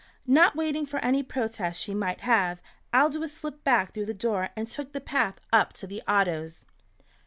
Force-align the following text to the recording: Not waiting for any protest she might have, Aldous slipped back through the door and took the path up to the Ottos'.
Not 0.25 0.55
waiting 0.55 0.87
for 0.87 0.97
any 1.01 1.21
protest 1.21 1.79
she 1.79 1.93
might 1.93 2.21
have, 2.21 2.59
Aldous 2.91 3.33
slipped 3.37 3.63
back 3.63 3.93
through 3.93 4.07
the 4.07 4.15
door 4.15 4.49
and 4.55 4.67
took 4.67 4.93
the 4.93 4.99
path 4.99 5.35
up 5.53 5.73
to 5.73 5.85
the 5.85 6.01
Ottos'. 6.07 6.65